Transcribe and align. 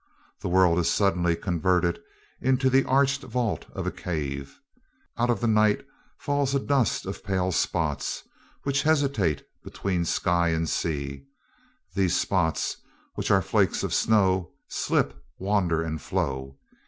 The 0.39 0.47
world 0.49 0.79
is 0.79 0.89
suddenly 0.89 1.35
converted 1.35 2.01
into 2.41 2.71
the 2.71 2.83
arched 2.85 3.21
vault 3.21 3.67
of 3.73 3.85
a 3.85 3.91
cave. 3.91 4.57
Out 5.15 5.29
of 5.29 5.41
the 5.41 5.47
night 5.47 5.85
falls 6.17 6.55
a 6.55 6.59
dust 6.59 7.05
of 7.05 7.23
pale 7.23 7.51
spots, 7.51 8.23
which 8.63 8.81
hesitate 8.81 9.43
between 9.63 10.03
sky 10.05 10.47
and 10.49 10.67
sea. 10.67 11.27
These 11.93 12.19
spots, 12.19 12.77
which 13.13 13.29
are 13.29 13.43
flakes 13.43 13.83
of 13.83 13.93
snow, 13.93 14.55
slip, 14.67 15.23
wander, 15.37 15.83
and 15.83 16.01
flow. 16.01 16.57